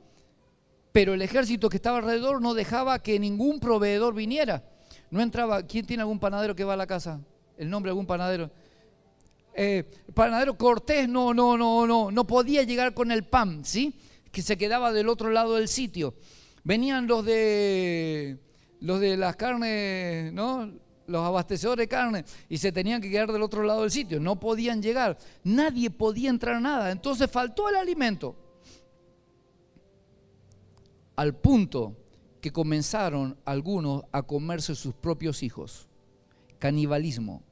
[0.92, 4.64] Pero el ejército que estaba alrededor no dejaba que ningún proveedor viniera.
[5.12, 5.64] No entraba.
[5.64, 7.22] ¿Quién tiene algún panadero que va a la casa?
[7.58, 8.50] ¿El nombre de algún panadero?
[9.54, 9.84] Eh,
[10.14, 13.94] panadero Cortés no, no, no, no, no podía llegar con el pan, ¿sí?
[14.32, 16.16] Que se quedaba del otro lado del sitio.
[16.64, 18.38] Venían los de
[18.82, 20.72] los de las carnes, ¿no?
[21.10, 24.40] Los abastecedores de carne y se tenían que quedar del otro lado del sitio, no
[24.40, 28.36] podían llegar, nadie podía entrar a nada, entonces faltó el alimento.
[31.16, 31.98] Al punto
[32.40, 35.90] que comenzaron algunos a comerse sus propios hijos.
[36.60, 37.44] Canibalismo.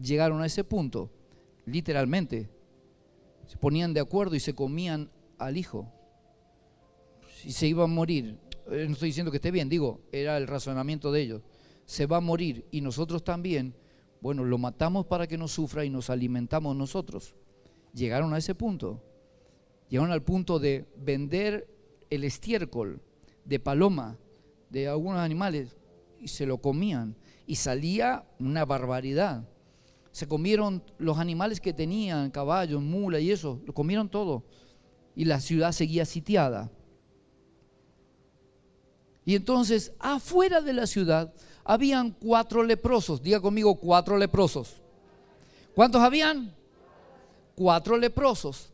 [0.00, 1.10] Llegaron a ese punto,
[1.66, 2.48] literalmente.
[3.46, 5.92] Se ponían de acuerdo y se comían al hijo.
[7.36, 8.38] Si se iba a morir,
[8.70, 11.42] eh, no estoy diciendo que esté bien, digo, era el razonamiento de ellos
[11.90, 13.74] se va a morir y nosotros también,
[14.20, 17.34] bueno, lo matamos para que no sufra y nos alimentamos nosotros.
[17.92, 19.02] Llegaron a ese punto.
[19.88, 21.66] Llegaron al punto de vender
[22.08, 23.02] el estiércol
[23.44, 24.16] de paloma
[24.68, 25.76] de algunos animales
[26.20, 29.48] y se lo comían y salía una barbaridad.
[30.12, 34.44] Se comieron los animales que tenían, caballos, mulas y eso, lo comieron todo.
[35.16, 36.70] Y la ciudad seguía sitiada.
[39.24, 41.34] Y entonces, afuera de la ciudad,
[41.70, 43.22] habían cuatro leprosos.
[43.22, 44.74] Diga conmigo, cuatro leprosos.
[45.72, 46.52] ¿Cuántos habían?
[47.54, 48.72] Cuatro leprosos.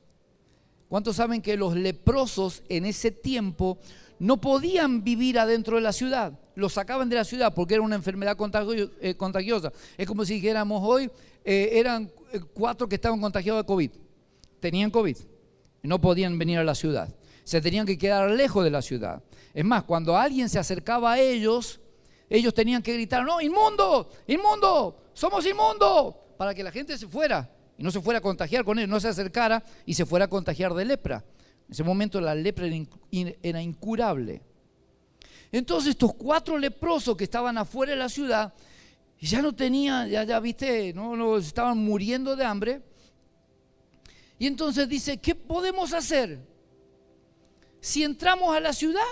[0.88, 3.76] ¿Cuántos saben que los leprosos en ese tiempo
[4.18, 6.38] no podían vivir adentro de la ciudad?
[6.54, 8.34] Los sacaban de la ciudad porque era una enfermedad
[9.02, 9.70] eh, contagiosa.
[9.98, 11.10] Es como si dijéramos hoy,
[11.44, 13.90] eh, eran eh, cuatro que estaban contagiados de COVID.
[14.58, 15.18] Tenían COVID.
[15.82, 17.14] No podían venir a la ciudad.
[17.44, 19.22] Se tenían que quedar lejos de la ciudad.
[19.52, 21.80] Es más, cuando alguien se acercaba a ellos,
[22.28, 27.50] ellos tenían que gritar, no, inmundo, inmundo, somos inmundos, para que la gente se fuera
[27.78, 30.28] y no se fuera a contagiar con él, no se acercara y se fuera a
[30.28, 31.24] contagiar de lepra.
[31.66, 32.66] En ese momento la lepra
[33.42, 34.42] era incurable.
[35.52, 38.52] Entonces estos cuatro leprosos que estaban afuera de la ciudad,
[39.20, 42.82] ya no tenían, ya, ya viste, no, no, estaban muriendo de hambre.
[44.38, 46.40] Y entonces dice, ¿qué podemos hacer?
[47.80, 49.02] Si entramos a la ciudad,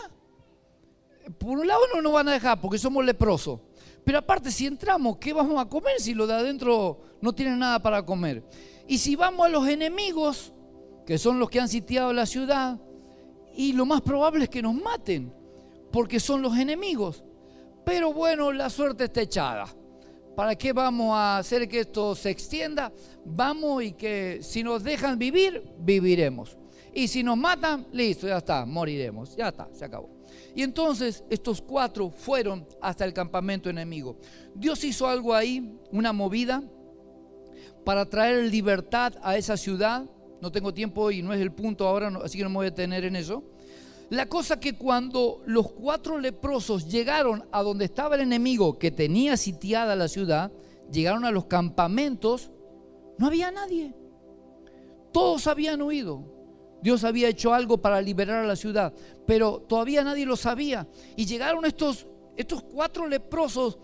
[1.39, 3.61] por un lado no nos van a dejar porque somos leprosos.
[4.05, 7.81] Pero aparte, si entramos, ¿qué vamos a comer si los de adentro no tienen nada
[7.81, 8.45] para comer?
[8.87, 10.53] Y si vamos a los enemigos,
[11.07, 12.79] que son los que han sitiado la ciudad,
[13.57, 15.33] y lo más probable es que nos maten,
[15.91, 17.25] porque son los enemigos.
[17.85, 19.67] Pero bueno, la suerte está echada.
[20.37, 22.93] ¿Para qué vamos a hacer que esto se extienda?
[23.25, 26.59] Vamos y que si nos dejan vivir, viviremos.
[26.93, 29.37] Y si nos matan, listo, ya está, moriremos.
[29.37, 30.14] Ya está, se acabó.
[30.55, 34.19] Y entonces estos cuatro fueron hasta el campamento enemigo.
[34.55, 36.63] Dios hizo algo ahí, una movida,
[37.85, 40.05] para traer libertad a esa ciudad.
[40.41, 42.71] No tengo tiempo y no es el punto ahora, así que no me voy a
[42.71, 43.43] detener en eso.
[44.11, 49.37] La cosa que cuando los cuatro leprosos llegaron a donde estaba el enemigo que tenía
[49.37, 50.53] sitiada la ciudad,
[50.93, 52.51] llegaron a los campamentos,
[53.19, 53.95] no había nadie.
[55.13, 56.35] Todos habían huido.
[56.85, 58.93] Dios había hecho algo para liberar a la ciudad,
[59.27, 60.87] pero todavía nadie lo sabía.
[61.17, 63.79] Y llegaron estos, estos cuatro leprosos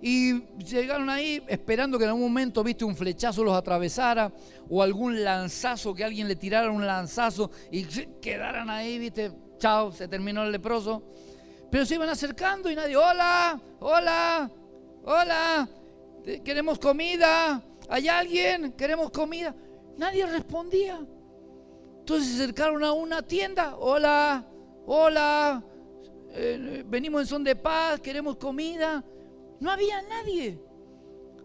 [0.00, 4.32] y llegaron ahí esperando que en algún momento, viste, un flechazo los atravesara
[4.70, 7.84] o algún lanzazo, que alguien le tirara un lanzazo y
[8.22, 11.02] quedaran ahí, viste, chao, se terminó el leproso.
[11.70, 14.50] Pero se iban acercando y nadie, hola, hola,
[15.04, 15.68] hola,
[16.42, 18.72] queremos comida, ¿hay alguien?
[18.72, 19.54] ¿Queremos comida?
[19.98, 21.06] Nadie respondía.
[22.06, 23.74] Entonces se acercaron a una tienda.
[23.76, 24.46] Hola,
[24.86, 25.60] hola,
[26.30, 29.04] eh, venimos en son de paz, queremos comida.
[29.58, 30.56] No había nadie.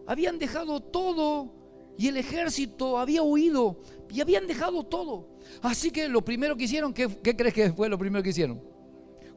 [0.06, 1.52] Habían dejado todo
[1.98, 5.30] y el ejército había huido y habían dejado todo.
[5.62, 8.62] Así que lo primero que hicieron, ¿qué, qué crees que fue lo primero que hicieron?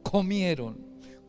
[0.04, 0.78] Comieron,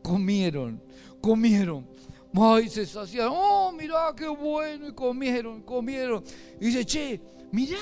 [0.00, 0.80] comieron,
[1.20, 1.88] comieron.
[2.34, 3.34] Ay, se saciaron.
[3.36, 4.86] Oh, mira qué bueno.
[4.86, 6.22] Y comieron, comieron.
[6.60, 7.78] Y dice, che, mira,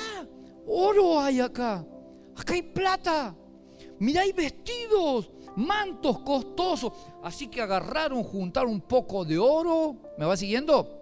[0.66, 1.85] oro hay acá
[2.37, 3.35] acá hay plata,
[3.99, 6.92] mira hay vestidos, mantos costosos.
[7.22, 10.92] Así que agarraron, juntaron un poco de oro, ¿me va siguiendo?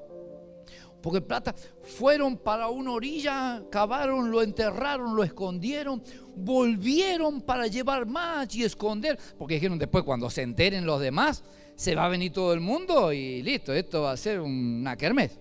[1.03, 6.03] Porque plata, fueron para una orilla, cavaron, lo enterraron, lo escondieron,
[6.35, 11.44] volvieron para llevar más y esconder, porque dijeron después cuando se enteren los demás,
[11.77, 15.38] se va a venir todo el mundo y listo, esto va a ser una kermés.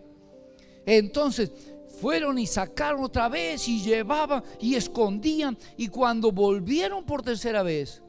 [0.85, 1.51] Entonces,
[2.03, 5.57] fueron y sacaron otra vez y llevaban y escondían.
[5.77, 8.03] Y cuando volvieron por tercera vez,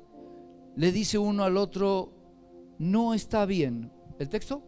[0.75, 2.13] le dice uno al otro,
[2.77, 3.93] no está bien.
[4.19, 4.65] ¿El texto?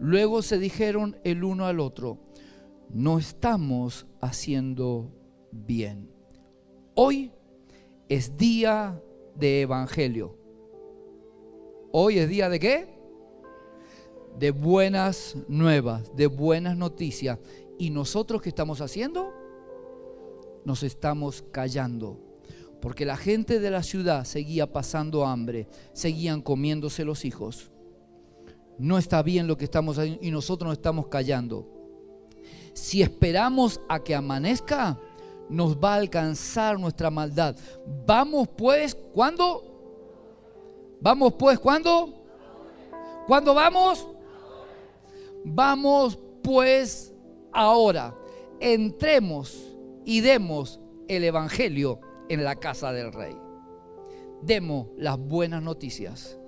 [0.00, 2.18] Luego se dijeron el uno al otro,
[2.90, 5.12] no estamos haciendo
[5.52, 6.10] bien.
[6.96, 7.30] Hoy
[8.08, 9.00] es día
[9.36, 10.36] de evangelio.
[11.92, 12.88] Hoy es día de qué?
[14.36, 17.38] De buenas nuevas, de buenas noticias.
[17.84, 19.34] ¿Y nosotros qué estamos haciendo?
[20.64, 22.18] Nos estamos callando.
[22.80, 27.70] Porque la gente de la ciudad seguía pasando hambre, seguían comiéndose los hijos.
[28.78, 31.68] No está bien lo que estamos haciendo y nosotros nos estamos callando.
[32.72, 34.98] Si esperamos a que amanezca,
[35.50, 37.54] nos va a alcanzar nuestra maldad.
[38.06, 39.62] Vamos pues, ¿cuándo?
[41.02, 42.14] Vamos pues, ¿cuándo?
[43.26, 44.08] ¿Cuándo vamos?
[45.44, 47.13] Vamos pues
[47.54, 48.14] ahora
[48.60, 53.36] entremos y demos el Evangelio en la casa del Rey.
[54.42, 56.38] Demos las buenas noticias.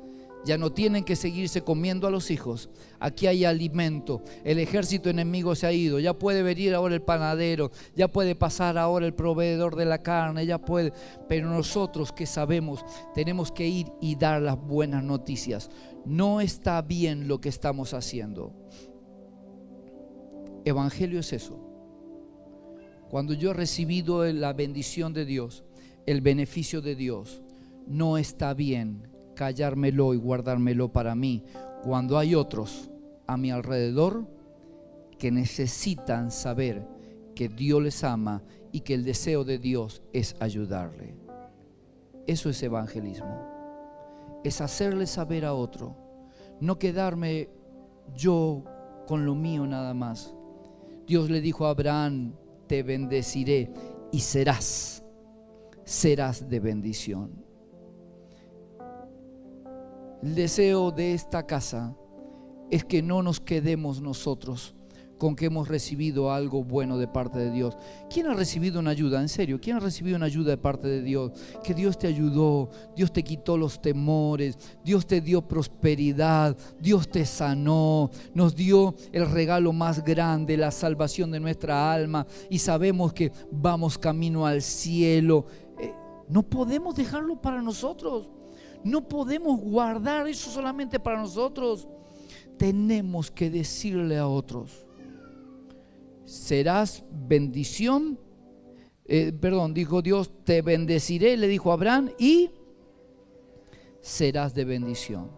[0.47, 2.71] Ya no tienen que seguirse comiendo a los hijos.
[3.01, 4.23] Aquí hay alimento.
[4.45, 5.99] El ejército enemigo se ha ido.
[5.99, 7.73] Ya puede venir ahora el panadero.
[7.97, 10.47] Ya puede pasar ahora el proveedor de la carne.
[10.47, 10.93] Ya puede.
[11.29, 15.69] Pero nosotros que sabemos, tenemos que ir y dar las buenas noticias.
[16.05, 18.55] No está bien lo que estamos haciendo.
[20.67, 21.61] Evangelio es eso.
[23.09, 25.63] Cuando yo he recibido la bendición de Dios,
[26.07, 27.41] el beneficio de Dios,
[27.87, 31.45] no está bien callármelo y guardármelo para mí
[31.85, 32.91] cuando hay otros
[33.29, 34.27] a mi alrededor
[35.19, 36.85] que necesitan saber
[37.37, 38.43] que Dios les ama
[38.73, 41.15] y que el deseo de Dios es ayudarle.
[42.27, 44.41] Eso es evangelismo.
[44.43, 45.95] Es hacerle saber a otro,
[46.61, 47.51] no quedarme
[48.17, 48.65] yo
[49.07, 50.36] con lo mío nada más.
[51.07, 52.35] Dios le dijo a Abraham,
[52.67, 53.71] te bendeciré
[54.11, 55.05] y serás,
[55.85, 57.45] serás de bendición.
[60.23, 61.97] El deseo de esta casa
[62.71, 64.75] es que no nos quedemos nosotros
[65.19, 67.77] con que hemos recibido algo bueno de parte de Dios.
[68.11, 69.21] ¿Quién ha recibido una ayuda?
[69.21, 71.33] En serio, ¿quién ha recibido una ayuda de parte de Dios?
[71.65, 77.25] Que Dios te ayudó, Dios te quitó los temores, Dios te dio prosperidad, Dios te
[77.25, 83.33] sanó, nos dio el regalo más grande, la salvación de nuestra alma y sabemos que
[83.51, 85.47] vamos camino al cielo.
[85.79, 85.93] Eh,
[86.29, 88.31] no podemos dejarlo para nosotros.
[88.85, 91.89] No podemos guardar eso solamente para nosotros.
[92.57, 94.86] Tenemos que decirle a otros
[96.27, 98.19] serás bendición.
[99.07, 102.51] Eh, perdón, dijo Dios, te bendeciré, le dijo Abraham, y
[104.01, 105.31] serás de bendición.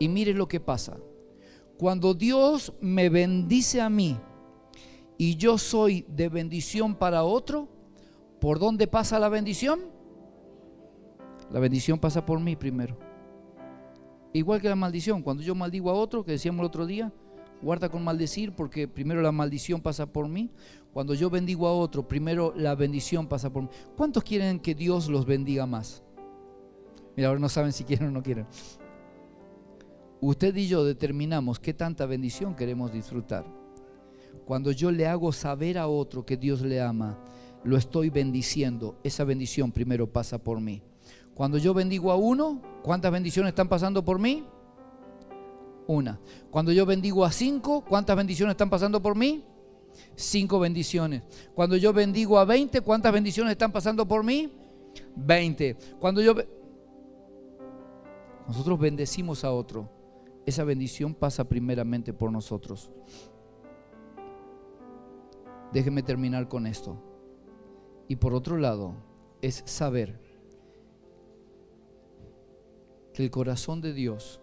[0.00, 0.96] Y mire lo que pasa.
[1.76, 4.18] Cuando Dios me bendice a mí
[5.16, 7.68] y yo soy de bendición para otro,
[8.40, 9.80] ¿por dónde pasa la bendición?
[11.50, 12.98] La bendición pasa por mí primero.
[14.32, 17.12] Igual que la maldición, cuando yo maldigo a otro, que decíamos el otro día,
[17.62, 20.50] guarda con maldecir porque primero la maldición pasa por mí.
[20.92, 23.68] Cuando yo bendigo a otro, primero la bendición pasa por mí.
[23.96, 26.02] ¿Cuántos quieren que Dios los bendiga más?
[27.16, 28.46] Mira, ahora no saben si quieren o no quieren.
[30.20, 33.44] Usted y yo determinamos qué tanta bendición queremos disfrutar.
[34.44, 37.18] Cuando yo le hago saber a otro que Dios le ama,
[37.64, 38.98] lo estoy bendiciendo.
[39.04, 40.82] Esa bendición primero pasa por mí.
[41.34, 44.44] Cuando yo bendigo a uno, ¿cuántas bendiciones están pasando por mí?
[45.88, 46.20] Una.
[46.50, 49.42] Cuando yo bendigo a cinco, ¿cuántas bendiciones están pasando por mí?
[50.14, 51.22] Cinco bendiciones.
[51.54, 54.52] Cuando yo bendigo a veinte, ¿cuántas bendiciones están pasando por mí?
[55.16, 55.78] Veinte.
[55.98, 56.34] Cuando yo...
[58.46, 59.88] Nosotros bendecimos a otro.
[60.44, 62.90] Esa bendición pasa primeramente por nosotros.
[65.72, 67.02] Déjeme terminar con esto.
[68.08, 68.94] Y por otro lado,
[69.40, 70.20] es saber
[73.14, 74.42] que el corazón de Dios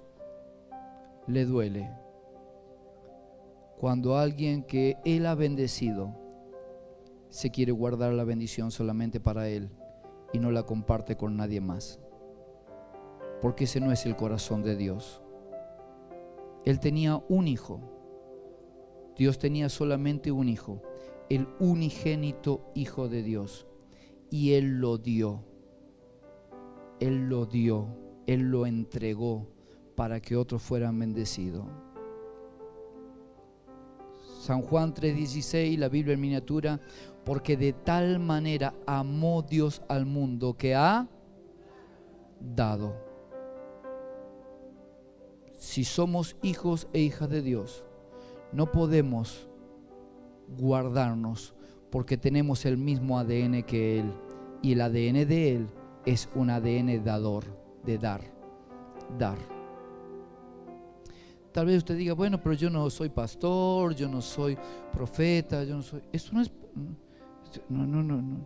[1.27, 1.89] le duele
[3.77, 6.15] cuando alguien que Él ha bendecido
[7.29, 9.69] se quiere guardar la bendición solamente para Él
[10.31, 11.99] y no la comparte con nadie más.
[13.41, 15.21] Porque ese no es el corazón de Dios.
[16.63, 17.81] Él tenía un hijo.
[19.17, 20.81] Dios tenía solamente un hijo,
[21.29, 23.67] el unigénito Hijo de Dios.
[24.31, 25.43] Y Él lo dio.
[26.99, 27.87] Él lo dio.
[28.25, 29.54] Él lo entregó
[29.95, 31.65] para que otros fueran bendecidos.
[34.41, 36.79] San Juan 3:16, la Biblia en miniatura,
[37.23, 41.07] porque de tal manera amó Dios al mundo que ha
[42.39, 42.93] dado.
[45.53, 47.83] Si somos hijos e hijas de Dios,
[48.51, 49.49] no podemos
[50.59, 51.55] guardarnos
[51.89, 54.13] porque tenemos el mismo ADN que Él.
[54.61, 55.67] Y el ADN de Él
[56.05, 57.45] es un ADN dador,
[57.83, 58.21] de dar,
[59.17, 59.54] dar.
[61.55, 64.57] Tal vez usted diga, bueno, pero yo no soy pastor, yo no soy
[64.91, 66.01] profeta, yo no soy.
[66.11, 66.51] Esto no es.
[67.69, 68.37] No, no, no, no.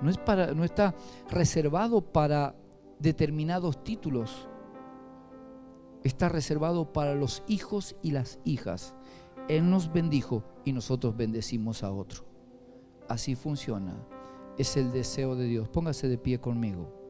[0.00, 0.94] No, es para, no está
[1.28, 2.54] reservado para
[3.00, 4.46] determinados títulos.
[6.04, 8.94] Está reservado para los hijos y las hijas.
[9.48, 12.24] Él nos bendijo y nosotros bendecimos a otro.
[13.08, 13.92] Así funciona.
[14.56, 15.68] Es el deseo de Dios.
[15.68, 17.03] Póngase de pie conmigo.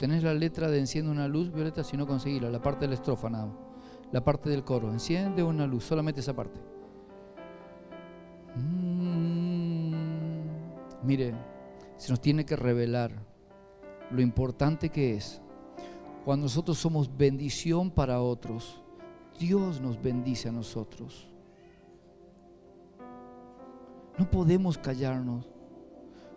[0.00, 2.94] Tenés la letra de enciende una luz, Violeta, si no conseguirla, la parte de la
[2.94, 3.52] estrofa nada
[4.12, 6.60] la parte del coro, enciende una luz, solamente esa parte.
[8.56, 9.94] Mm,
[11.04, 11.34] mire,
[11.96, 13.12] se nos tiene que revelar
[14.10, 15.40] lo importante que es
[16.24, 18.82] cuando nosotros somos bendición para otros,
[19.38, 21.28] Dios nos bendice a nosotros.
[24.18, 25.48] No podemos callarnos.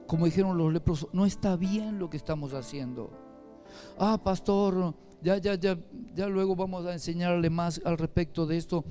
[0.07, 3.22] Como dijeron los leprosos, no está bien lo que estamos haciendo
[3.97, 5.77] ah, pastor, ya, ya, ya,
[6.13, 8.83] ya luego vamos a enseñarle más al respecto de esto,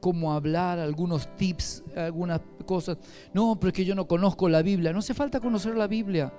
[0.00, 2.98] cómo hablar, algunos tips, algunas cosas.
[3.32, 4.92] No, pero es que yo no conozco la Biblia.
[4.92, 6.32] No hace falta conocer la Biblia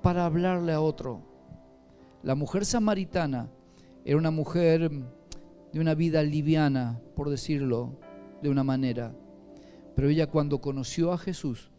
[0.00, 1.20] para hablarle a otro.
[2.22, 3.50] La mujer samaritana
[4.04, 4.90] era una mujer
[5.72, 7.98] de una vida liviana, por decirlo
[8.42, 9.12] de una manera.
[9.96, 11.69] Pero ella cuando conoció a Jesús,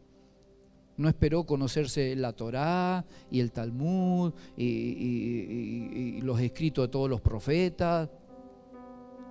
[1.01, 8.09] no esperó conocerse la Torá y el Talmud y, los escritos de todos los profetas.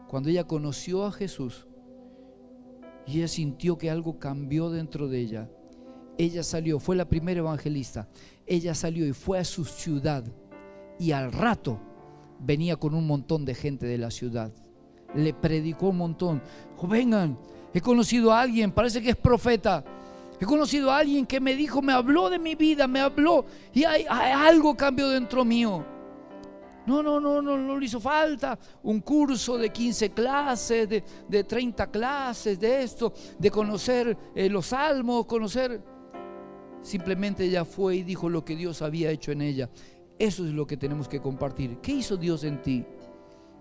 [0.08, 1.66] Cuando ella conoció a Jesús,
[3.06, 5.50] y ella sintió que algo cambió dentro de ella.
[6.18, 8.08] Ella salió, fue la primera evangelista.
[8.46, 10.24] Ella salió y fue a su ciudad
[10.98, 11.80] y al rato
[12.38, 14.52] venía con un montón de gente de la ciudad.
[15.14, 16.42] Le predicó un montón.
[16.88, 17.38] vengan,
[17.72, 19.84] he conocido a alguien, parece que es profeta.
[20.40, 23.84] He conocido a alguien que me dijo, me habló de mi vida, me habló y
[23.84, 25.84] hay, algo cambió dentro mío.
[26.86, 31.44] No, no, no, no, no le hizo falta un curso de 15 clases, de, de
[31.44, 35.82] 30 clases, de esto, de conocer eh, los salmos, conocer.
[36.80, 39.68] Simplemente ella fue y dijo lo que Dios había hecho en ella.
[40.18, 41.80] Eso es lo que tenemos que compartir.
[41.82, 42.86] ¿Qué hizo Dios en ti?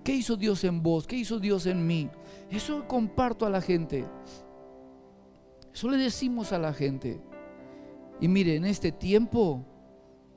[0.01, 1.05] ¿Qué hizo Dios en vos?
[1.05, 2.09] ¿Qué hizo Dios en mí?
[2.49, 4.05] Eso comparto a la gente.
[5.79, 7.21] Eso le decimos a la gente.
[8.19, 9.65] Y mire, en este tiempo,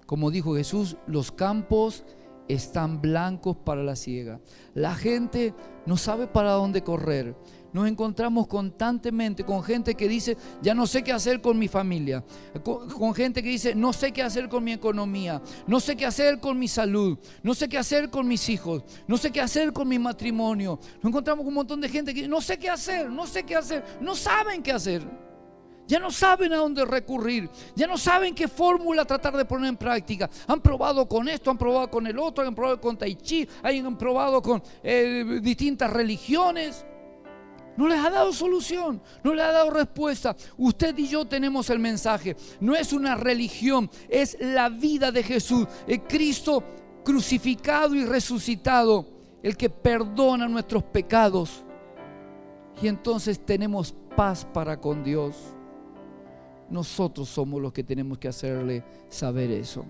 [0.07, 2.05] como dijo Jesús, los campos
[2.47, 4.40] están blancos para la ciega.
[4.72, 5.53] La gente
[5.84, 7.34] no sabe para dónde correr
[7.72, 12.24] nos encontramos constantemente con gente que dice, ya no sé qué hacer con mi familia,
[12.62, 16.38] con, gente que dice, no sé qué hacer con mi economía, no sé qué hacer
[16.38, 19.88] con mi salud, no sé qué hacer con mis hijos, no sé qué hacer con
[19.88, 20.78] mi matrimonio.
[20.97, 23.57] Nos encontramos con un montón de gente que no sé qué hacer, no sé qué
[23.57, 25.03] hacer, no saben qué hacer.
[25.93, 29.76] Ya no saben a dónde recurrir, ya no saben qué fórmula tratar de poner en
[29.76, 30.30] práctica.
[30.47, 33.99] Han probado con esto, han probado con el otro, han probado con Tai Chi, han
[33.99, 36.86] probado con eh, distintas religiones.
[37.76, 40.34] No les ha dado solución, no les ha dado respuesta.
[40.57, 42.38] Usted y yo tenemos el mensaje.
[42.59, 45.66] No es una religión, es la vida de Jesús.
[45.86, 46.64] El Cristo
[47.05, 49.07] crucificado y resucitado,
[49.43, 51.64] el que perdona nuestros pecados.
[52.80, 55.36] Y entonces tenemos paz para con Dios.
[56.73, 59.85] Nosotros somos los que tenemos que hacerle saber eso.